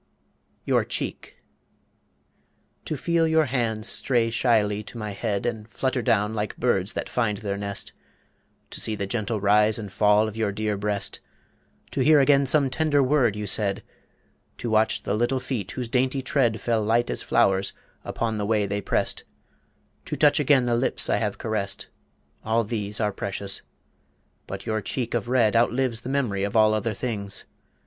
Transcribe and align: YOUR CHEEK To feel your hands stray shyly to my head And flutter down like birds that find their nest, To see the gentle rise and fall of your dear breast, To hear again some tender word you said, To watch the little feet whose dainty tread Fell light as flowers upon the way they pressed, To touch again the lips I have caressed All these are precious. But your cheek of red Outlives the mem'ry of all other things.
YOUR 0.65 0.83
CHEEK 0.83 1.35
To 2.85 2.97
feel 2.97 3.27
your 3.27 3.45
hands 3.45 3.87
stray 3.87 4.31
shyly 4.31 4.81
to 4.81 4.97
my 4.97 5.11
head 5.11 5.45
And 5.45 5.69
flutter 5.69 6.01
down 6.01 6.33
like 6.33 6.57
birds 6.57 6.93
that 6.93 7.07
find 7.07 7.37
their 7.37 7.55
nest, 7.55 7.93
To 8.71 8.81
see 8.81 8.95
the 8.95 9.05
gentle 9.05 9.39
rise 9.39 9.77
and 9.77 9.91
fall 9.93 10.27
of 10.27 10.35
your 10.35 10.51
dear 10.51 10.75
breast, 10.75 11.19
To 11.91 11.99
hear 12.01 12.19
again 12.19 12.47
some 12.47 12.71
tender 12.71 13.03
word 13.03 13.35
you 13.35 13.45
said, 13.45 13.83
To 14.57 14.71
watch 14.71 15.03
the 15.03 15.13
little 15.13 15.39
feet 15.39 15.69
whose 15.73 15.87
dainty 15.87 16.23
tread 16.23 16.59
Fell 16.59 16.81
light 16.83 17.11
as 17.11 17.21
flowers 17.21 17.71
upon 18.03 18.39
the 18.39 18.45
way 18.47 18.65
they 18.65 18.81
pressed, 18.81 19.23
To 20.05 20.15
touch 20.15 20.39
again 20.39 20.65
the 20.65 20.73
lips 20.73 21.11
I 21.11 21.17
have 21.17 21.37
caressed 21.37 21.89
All 22.43 22.63
these 22.63 22.99
are 22.99 23.13
precious. 23.13 23.61
But 24.47 24.65
your 24.65 24.81
cheek 24.81 25.13
of 25.13 25.29
red 25.29 25.55
Outlives 25.55 26.01
the 26.01 26.09
mem'ry 26.09 26.43
of 26.43 26.55
all 26.57 26.73
other 26.73 26.95
things. 26.95 27.45